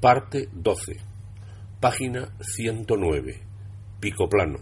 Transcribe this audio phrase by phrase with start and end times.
[0.00, 0.92] Parte 12.
[1.80, 3.40] Página 109.
[3.98, 4.58] Pico plano.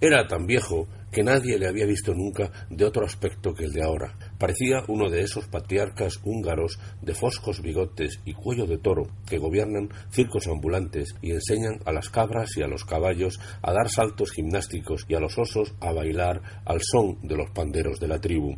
[0.00, 3.84] Era tan viejo que nadie le había visto nunca de otro aspecto que el de
[3.84, 4.18] ahora.
[4.36, 9.90] Parecía uno de esos patriarcas húngaros de foscos bigotes y cuello de toro que gobiernan
[10.10, 15.06] circos ambulantes y enseñan a las cabras y a los caballos a dar saltos gimnásticos
[15.08, 18.56] y a los osos a bailar al son de los panderos de la tribu.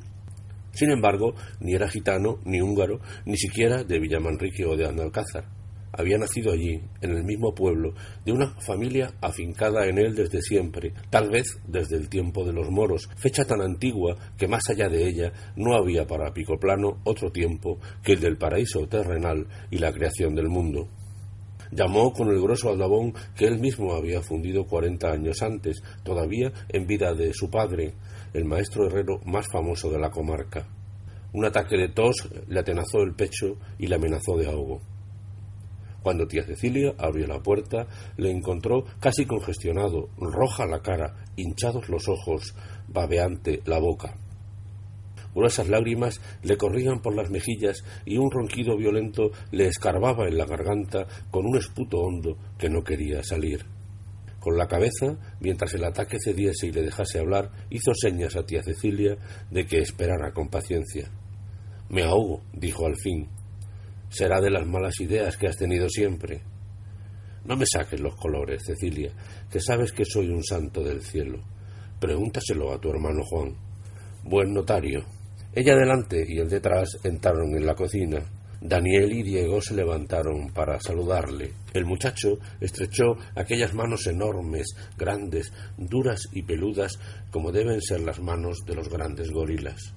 [0.73, 5.60] Sin embargo, ni era gitano, ni húngaro, ni siquiera de Villamanrique o de Andalcázar
[5.93, 7.95] había nacido allí, en el mismo pueblo,
[8.25, 12.71] de una familia afincada en él desde siempre, tal vez desde el tiempo de los
[12.71, 17.79] moros, fecha tan antigua que más allá de ella no había para Picoplano otro tiempo
[18.03, 20.89] que el del paraíso terrenal y la creación del mundo.
[21.73, 26.87] Llamó con el grueso aldabón que él mismo había fundido cuarenta años antes, todavía en
[26.87, 27.95] vida de su padre,
[28.35, 30.67] el maestro herrero más famoso de la comarca.
[31.33, 34.81] Un ataque de tos le atenazó el pecho y le amenazó de ahogo.
[36.03, 37.87] Cuando tía Cecilia abrió la puerta,
[38.17, 42.55] le encontró casi congestionado, roja la cara, hinchados los ojos,
[42.89, 44.17] babeante la boca.
[45.35, 50.47] Gruesas lágrimas le corrían por las mejillas y un ronquido violento le escarbaba en la
[50.47, 53.65] garganta con un esputo hondo que no quería salir.
[54.41, 58.63] Con la cabeza, mientras el ataque cediese y le dejase hablar, hizo señas a tía
[58.63, 59.17] Cecilia
[59.51, 61.11] de que esperara con paciencia.
[61.91, 63.29] Me ahogo, dijo al fin,
[64.11, 66.43] Será de las malas ideas que has tenido siempre.
[67.45, 69.13] No me saques los colores, Cecilia,
[69.51, 71.41] que sabes que soy un santo del cielo.
[72.01, 73.55] Pregúntaselo a tu hermano Juan.
[74.25, 75.05] Buen notario.
[75.55, 78.21] Ella delante y el detrás entraron en la cocina.
[78.61, 81.53] Daniel y Diego se levantaron para saludarle.
[81.73, 86.99] El muchacho estrechó aquellas manos enormes, grandes, duras y peludas,
[87.31, 89.95] como deben ser las manos de los grandes gorilas.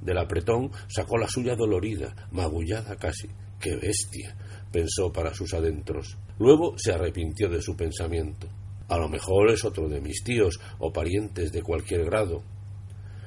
[0.00, 3.28] Del apretón sacó la suya dolorida, magullada casi.
[3.60, 4.36] ¡Qué bestia!
[4.70, 6.16] pensó para sus adentros.
[6.38, 8.48] Luego se arrepintió de su pensamiento.
[8.88, 12.42] A lo mejor es otro de mis tíos o parientes de cualquier grado.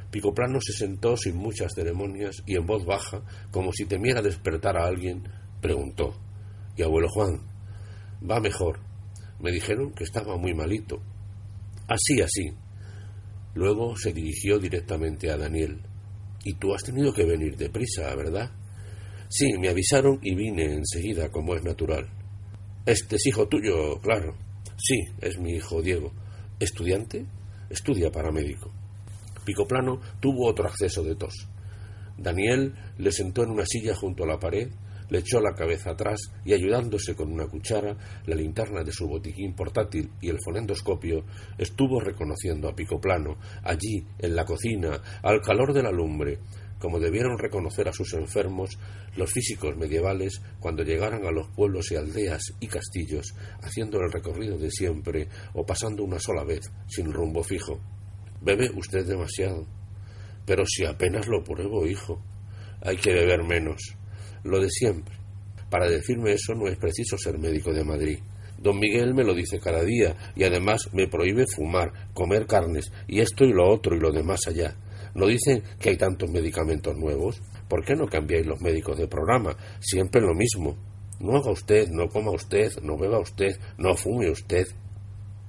[0.10, 3.22] Picoplano se sentó sin muchas ceremonias y en voz baja,
[3.52, 5.24] como si temiera despertar a alguien,
[5.62, 6.16] preguntó
[6.76, 7.42] ¿Y abuelo Juan?
[8.30, 8.80] Va mejor.
[9.40, 11.02] Me dijeron que estaba muy malito.
[11.88, 12.54] Así, así.
[13.54, 15.82] Luego se dirigió directamente a Daniel.
[16.44, 18.52] Y tú has tenido que venir deprisa, ¿verdad?
[19.30, 22.10] Sí, me avisaron y vine enseguida, como es natural.
[22.86, 24.36] Este es hijo tuyo, claro.
[24.78, 26.12] Sí, es mi hijo Diego.
[26.60, 27.26] ¿Estudiante?
[27.70, 28.72] Estudia para médico.
[29.46, 31.48] Picoplano tuvo otro acceso de tos.
[32.18, 34.70] Daniel le sentó en una silla junto a la pared
[35.12, 37.96] le echó la cabeza atrás y ayudándose con una cuchara,
[38.26, 41.26] la linterna de su botiquín portátil y el fonendoscopio,
[41.58, 46.40] estuvo reconociendo a Picoplano, allí, en la cocina, al calor de la lumbre,
[46.80, 48.80] como debieron reconocer a sus enfermos
[49.18, 54.58] los físicos medievales cuando llegaran a los pueblos y aldeas y castillos, haciendo el recorrido
[54.58, 57.82] de siempre o pasando una sola vez, sin rumbo fijo.
[58.40, 59.68] Bebe usted demasiado.
[60.46, 62.24] Pero si apenas lo pruebo, hijo.
[62.82, 63.98] Hay que beber menos
[64.44, 65.16] lo de siempre.
[65.70, 68.20] Para decirme eso no es preciso ser médico de Madrid.
[68.58, 73.20] Don Miguel me lo dice cada día y además me prohíbe fumar, comer carnes y
[73.20, 74.76] esto y lo otro y lo demás allá.
[75.16, 77.42] ¿No dicen que hay tantos medicamentos nuevos?
[77.68, 79.56] ¿Por qué no cambiáis los médicos de programa?
[79.80, 80.78] Siempre lo mismo.
[81.20, 84.68] No haga usted, no coma usted, no beba usted, no fume usted.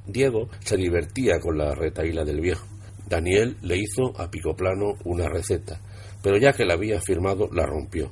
[0.07, 2.67] Diego se divertía con la retaíla del viejo.
[3.09, 5.81] Daniel le hizo a picoplano una receta,
[6.23, 8.11] pero ya que la había firmado la rompió.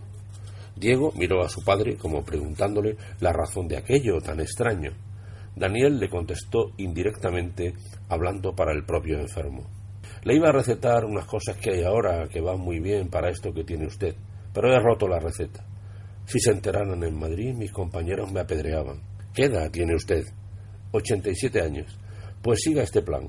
[0.80, 4.92] Diego miró a su padre como preguntándole la razón de aquello tan extraño.
[5.54, 7.74] Daniel le contestó indirectamente,
[8.08, 9.68] hablando para el propio enfermo.
[10.24, 13.52] Le iba a recetar unas cosas que hay ahora que van muy bien para esto
[13.52, 14.14] que tiene usted,
[14.54, 15.66] pero he roto la receta.
[16.24, 19.02] Si se enteraran en Madrid, mis compañeros me apedreaban.
[19.34, 20.24] ¿Qué edad tiene usted?
[20.92, 21.98] Ochenta y siete años.
[22.40, 23.28] Pues siga este plan.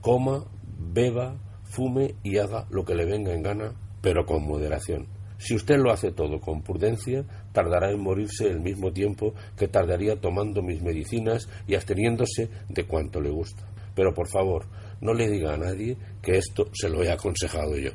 [0.00, 0.44] Coma,
[0.76, 5.19] beba, fume y haga lo que le venga en gana, pero con moderación.
[5.40, 10.20] Si usted lo hace todo con prudencia, tardará en morirse el mismo tiempo que tardaría
[10.20, 13.66] tomando mis medicinas y absteniéndose de cuanto le gusta.
[13.94, 14.66] Pero por favor,
[15.00, 17.92] no le diga a nadie que esto se lo he aconsejado yo.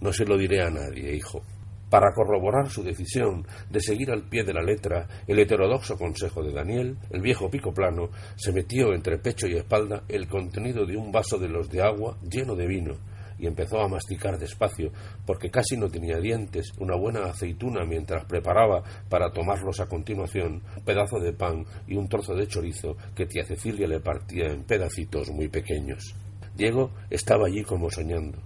[0.00, 1.42] No se lo diré a nadie, hijo.
[1.90, 6.52] Para corroborar su decisión de seguir al pie de la letra el heterodoxo consejo de
[6.52, 11.10] Daniel, el viejo pico plano se metió entre pecho y espalda el contenido de un
[11.10, 12.94] vaso de los de agua lleno de vino,
[13.38, 14.90] y empezó a masticar despacio,
[15.26, 21.18] porque casi no tenía dientes, una buena aceituna mientras preparaba para tomarlos a continuación, pedazo
[21.18, 25.48] de pan y un trozo de chorizo que tía Cecilia le partía en pedacitos muy
[25.48, 26.14] pequeños.
[26.54, 28.38] Diego estaba allí como soñando.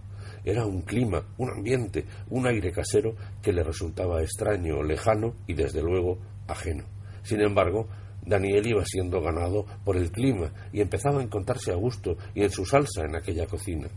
[0.45, 5.83] Era un clima, un ambiente, un aire casero que le resultaba extraño, lejano y desde
[5.83, 6.19] luego
[6.49, 6.85] ajeno.
[7.23, 7.89] Sin embargo,
[8.25, 12.51] Daniel iba siendo ganado por el clima y empezaba a encontrarse a gusto y en
[12.51, 13.89] su salsa en aquella cocina.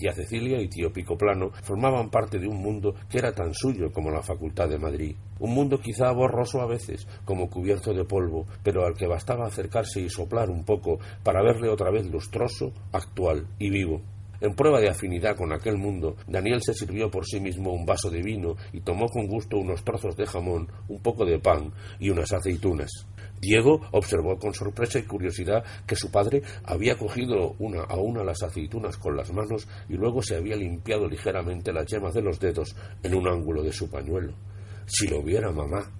[0.00, 4.10] Tía Cecilia y tío Picoplano formaban parte de un mundo que era tan suyo como
[4.10, 5.14] la Facultad de Madrid.
[5.38, 10.00] Un mundo quizá borroso a veces, como cubierto de polvo, pero al que bastaba acercarse
[10.00, 14.00] y soplar un poco para verle otra vez lustroso, actual y vivo.
[14.40, 18.08] En prueba de afinidad con aquel mundo, Daniel se sirvió por sí mismo un vaso
[18.08, 22.08] de vino y tomó con gusto unos trozos de jamón, un poco de pan y
[22.08, 23.06] unas aceitunas.
[23.40, 28.42] Diego observó con sorpresa y curiosidad que su padre había cogido una a una las
[28.42, 32.76] aceitunas con las manos y luego se había limpiado ligeramente las yemas de los dedos
[33.02, 34.34] en un ángulo de su pañuelo.
[34.86, 35.90] Si lo viera mamá.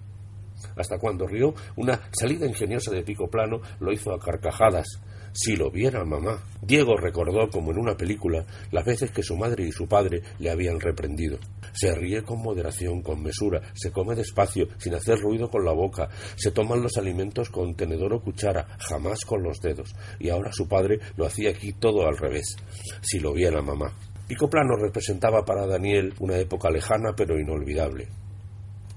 [0.77, 4.87] Hasta cuando rió, una salida ingeniosa de pico plano lo hizo a carcajadas.
[5.33, 6.43] Si lo viera mamá.
[6.63, 10.51] Diego recordó, como en una película, las veces que su madre y su padre le
[10.51, 11.39] habían reprendido.
[11.73, 16.09] Se ríe con moderación, con mesura, se come despacio, sin hacer ruido con la boca,
[16.37, 19.95] se toman los alimentos con tenedor o cuchara, jamás con los dedos.
[20.19, 22.57] Y ahora su padre lo hacía aquí todo al revés.
[23.03, 23.93] Si lo viera mamá.
[24.27, 28.09] Pico Plano representaba para Daniel una época lejana pero inolvidable.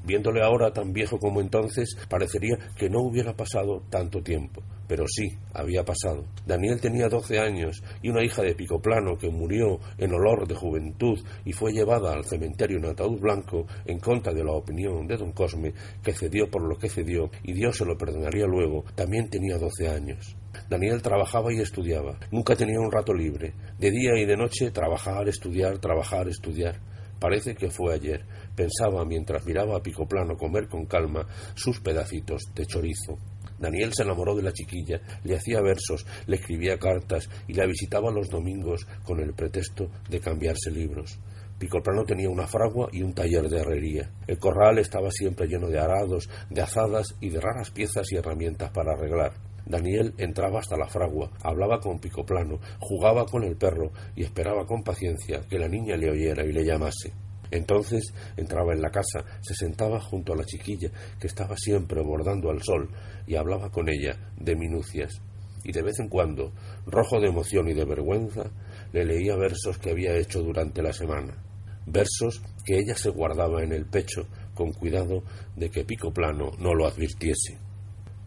[0.04, 4.62] Viéndole ahora tan viejo como entonces, parecería que no hubiera pasado tanto tiempo.
[4.88, 6.26] Pero sí, había pasado.
[6.46, 11.20] Daniel tenía doce años y una hija de Picoplano que murió en olor de juventud
[11.46, 15.32] y fue llevada al cementerio en ataúd blanco en contra de la opinión de don
[15.32, 15.74] Cosme,
[16.04, 19.88] que cedió por lo que cedió y Dios se lo perdonaría luego, también tenía doce
[19.88, 20.36] años.
[20.70, 22.18] Daniel trabajaba y estudiaba.
[22.32, 23.54] Nunca tenía un rato libre.
[23.80, 26.80] De día y de noche trabajar, estudiar, trabajar, estudiar.
[27.24, 28.26] Parece que fue ayer.
[28.54, 31.26] Pensaba mientras miraba a Picoplano comer con calma
[31.56, 33.18] sus pedacitos de chorizo.
[33.58, 38.12] Daniel se enamoró de la chiquilla, le hacía versos, le escribía cartas y la visitaba
[38.12, 41.18] los domingos con el pretexto de cambiarse libros.
[41.58, 44.12] Picoplano tenía una fragua y un taller de herrería.
[44.28, 48.70] El corral estaba siempre lleno de arados, de azadas y de raras piezas y herramientas
[48.72, 49.32] para arreglar.
[49.66, 54.84] Daniel entraba hasta la fragua, hablaba con Picoplano, jugaba con el perro y esperaba con
[54.84, 57.14] paciencia que la niña le oyera y le llamase.
[57.54, 60.90] Entonces entraba en la casa, se sentaba junto a la chiquilla,
[61.20, 62.90] que estaba siempre bordando al sol,
[63.28, 65.22] y hablaba con ella de minucias.
[65.64, 66.52] Y de vez en cuando,
[66.88, 68.52] rojo de emoción y de vergüenza,
[68.92, 71.38] le leía versos que había hecho durante la semana.
[71.86, 75.24] Versos que ella se guardaba en el pecho, con cuidado
[75.56, 77.63] de que Pico Plano no lo advirtiese.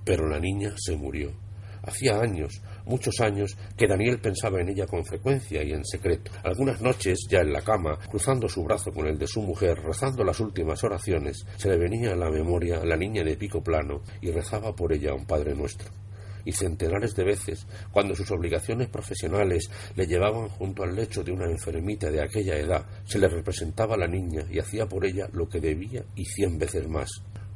[0.07, 1.33] Pero la niña se murió.
[1.83, 6.31] Hacía años, muchos años, que Daniel pensaba en ella con frecuencia y en secreto.
[6.45, 10.23] Algunas noches, ya en la cama, cruzando su brazo con el de su mujer, rezando
[10.23, 14.31] las últimas oraciones, se le venía a la memoria la niña de pico plano y
[14.31, 15.91] rezaba por ella un Padre Nuestro
[16.47, 21.51] y centenares de veces, cuando sus obligaciones profesionales le llevaban junto al lecho de una
[21.51, 25.49] enfermita de aquella edad, se le representaba a la niña y hacía por ella lo
[25.49, 27.11] que debía y cien veces más.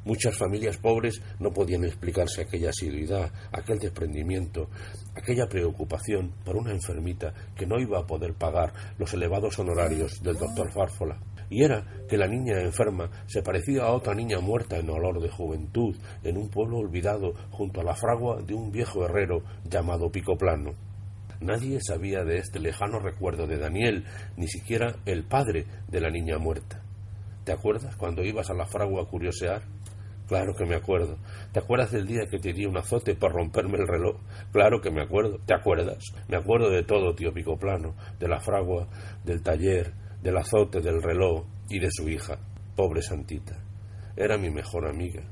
[0.05, 4.71] Muchas familias pobres no podían explicarse aquella asiduidad, aquel desprendimiento,
[5.15, 10.37] aquella preocupación por una enfermita que no iba a poder pagar los elevados honorarios del
[10.37, 11.19] doctor Fárfola.
[11.51, 15.29] Y era que la niña enferma se parecía a otra niña muerta en olor de
[15.29, 20.75] juventud en un pueblo olvidado junto a la fragua de un viejo herrero llamado Picoplano.
[21.41, 24.05] Nadie sabía de este lejano recuerdo de Daniel,
[24.37, 26.83] ni siquiera el padre de la niña muerta.
[27.45, 29.63] ¿Te acuerdas cuando ibas a la fragua a curiosear?
[30.31, 31.19] Claro que me acuerdo.
[31.53, 34.21] ¿Te acuerdas del día que te di un azote por romperme el reloj?
[34.53, 35.41] Claro que me acuerdo.
[35.45, 36.05] ¿Te acuerdas?
[36.29, 38.89] Me acuerdo de todo, tío Picoplano, de la fragua,
[39.25, 42.39] del taller, del azote, del reloj y de su hija.
[42.77, 43.59] Pobre Santita.
[44.15, 45.25] Era mi mejor amiga.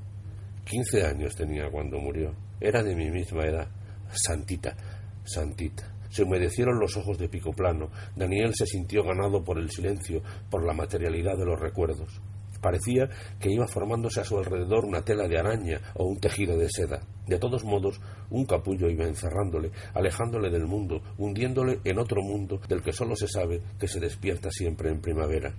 [0.65, 2.35] Quince años tenía cuando murió.
[2.61, 3.69] Era de mi misma edad.
[4.11, 4.75] Santita,
[5.23, 5.95] Santita.
[6.09, 7.89] Se humedecieron los ojos de Picoplano.
[8.17, 12.21] Daniel se sintió ganado por el silencio, por la materialidad de los recuerdos.
[12.61, 16.69] Parecía que iba formándose a su alrededor una tela de araña o un tejido de
[16.69, 17.01] seda.
[17.27, 18.01] De todos modos,
[18.31, 23.29] un capullo iba encerrándole, alejándole del mundo, hundiéndole en otro mundo del que solo se
[23.29, 25.55] sabe que se despierta siempre en primavera.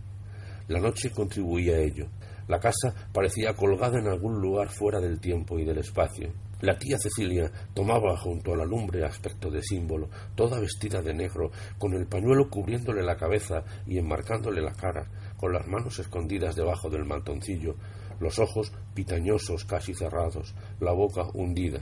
[0.68, 2.08] La noche contribuía a ello.
[2.48, 6.32] La casa parecía colgada en algún lugar fuera del tiempo y del espacio.
[6.62, 11.52] La tía Cecilia tomaba junto a la lumbre aspecto de símbolo, toda vestida de negro,
[11.78, 15.08] con el pañuelo cubriéndole la cabeza y enmarcándole la cara,
[15.40, 17.76] con las manos escondidas debajo del mantoncillo,
[18.20, 21.80] los ojos pitañosos casi cerrados, la boca hundida.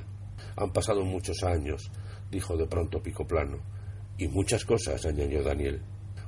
[0.56, 1.92] Han pasado muchos años,
[2.30, 3.58] dijo de pronto Picoplano.
[4.20, 5.82] Y muchas cosas, añadió Daniel.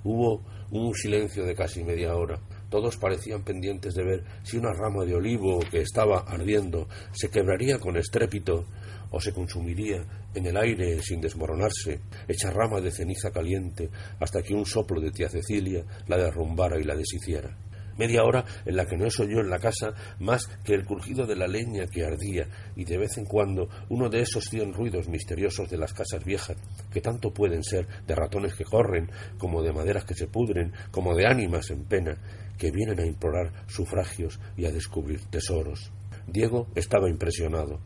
[0.03, 2.39] Hubo un silencio de casi media hora.
[2.69, 7.79] Todos parecían pendientes de ver si una rama de olivo que estaba ardiendo se quebraría
[7.79, 8.65] con estrépito
[9.11, 10.03] o se consumiría
[10.35, 15.11] en el aire sin desmoronarse, hecha rama de ceniza caliente, hasta que un soplo de
[15.11, 17.68] tía Cecilia la derrumbara y la deshiciera.
[17.99, 21.27] Media hora en la que no se oyó en la casa más que el crujido
[21.27, 25.09] de la leña que ardía y de vez en cuando uno de esos cien ruidos
[25.09, 26.55] misteriosos de las casas viejas,
[26.93, 31.13] que tanto pueden ser de ratones que corren, como de maderas que se pudren, como
[31.13, 32.15] de ánimas en pena,
[32.57, 35.91] que vienen a implorar sufragios y a descubrir tesoros.
[36.25, 37.81] Diego estaba impresionado.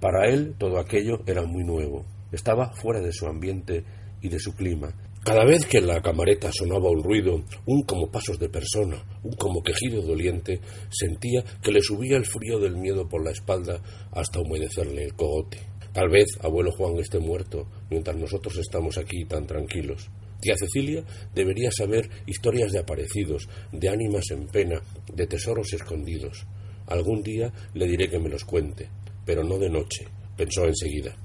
[0.00, 2.06] Para él todo aquello era muy nuevo.
[2.32, 3.84] Estaba fuera de su ambiente
[4.22, 4.94] y de su clima,
[5.24, 9.32] cada vez que en la camareta sonaba un ruido, un como pasos de persona, un
[9.32, 10.60] como quejido doliente,
[10.90, 13.82] sentía que le subía el frío del miedo por la espalda
[14.12, 15.58] hasta humedecerle el cogote.
[15.92, 20.08] Tal vez abuelo Juan esté muerto, mientras nosotros estamos aquí tan tranquilos.
[20.40, 21.02] Tía Cecilia
[21.34, 24.80] debería saber historias de aparecidos, de ánimas en pena,
[25.12, 26.46] de tesoros escondidos.
[26.86, 28.88] Algún día le diré que me los cuente,
[29.26, 30.06] pero no de noche,
[30.36, 31.16] pensó enseguida.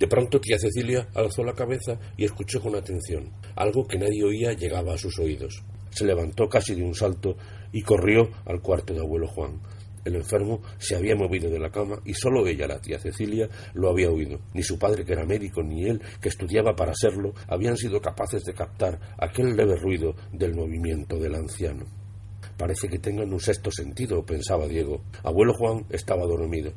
[0.00, 3.30] De pronto tía Cecilia alzó la cabeza y escuchó con atención.
[3.54, 5.62] Algo que nadie oía llegaba a sus oídos.
[5.90, 7.36] Se levantó casi de un salto
[7.70, 9.60] y corrió al cuarto de abuelo Juan.
[10.06, 13.90] El enfermo se había movido de la cama y solo ella, la tía Cecilia, lo
[13.90, 14.40] había oído.
[14.54, 18.42] Ni su padre, que era médico, ni él, que estudiaba para serlo, habían sido capaces
[18.44, 21.84] de captar aquel leve ruido del movimiento del anciano.
[22.56, 25.02] Parece que tengan un sexto sentido, pensaba Diego.
[25.22, 26.72] Abuelo Juan estaba dormido.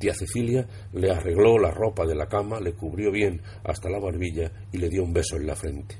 [0.00, 4.50] Tía Cecilia le arregló la ropa de la cama, le cubrió bien hasta la barbilla
[4.72, 5.94] y le dio un beso en la frente.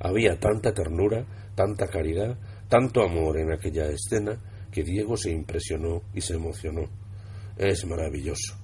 [0.00, 2.36] Había tanta ternura, tanta caridad,
[2.68, 6.90] tanto amor en aquella escena que Diego se impresionó y se emocionó.
[7.56, 8.56] Es maravilloso.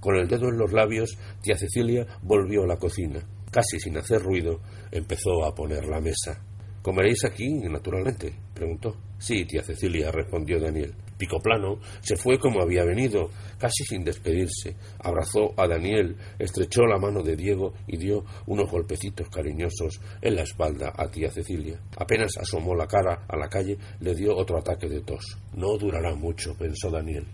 [0.00, 3.20] Con el dedo en los labios, tía Cecilia volvió a la cocina.
[3.50, 6.42] Casi sin hacer ruido, empezó a poner la mesa.
[6.80, 8.34] ¿Comeréis aquí, naturalmente?
[8.54, 8.96] preguntó.
[9.18, 10.94] Sí, tía Cecilia, respondió Daniel.
[11.20, 14.74] Picoplano se fue como había venido, casi sin despedirse.
[15.00, 20.42] Abrazó a Daniel, estrechó la mano de Diego y dio unos golpecitos cariñosos en la
[20.42, 21.78] espalda a tía Cecilia.
[21.98, 25.36] Apenas asomó la cara a la calle, le dio otro ataque de tos.
[25.52, 27.26] No durará mucho, pensó Daniel.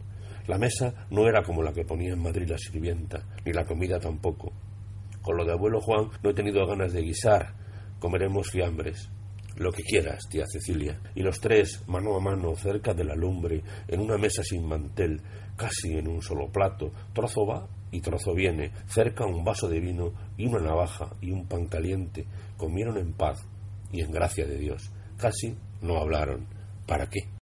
[0.49, 4.01] La mesa no era como la que ponía en Madrid la sirvienta, ni la comida
[4.01, 4.53] tampoco.
[5.23, 7.55] Con lo de abuelo Juan no he tenido ganas de guisar.
[8.01, 9.11] Comeremos fiambres.
[9.57, 11.01] Lo que quieras, tía Cecilia.
[11.15, 15.21] Y los tres, mano a mano, cerca de la lumbre, en una mesa sin mantel,
[15.57, 20.13] casi en un solo plato, trozo va y trozo viene, cerca un vaso de vino
[20.37, 22.27] y una navaja y un pan caliente,
[22.59, 23.39] comieron en paz
[23.91, 24.91] y en gracia de Dios.
[25.17, 26.47] Casi no hablaron.
[26.87, 27.21] ¿Para qué?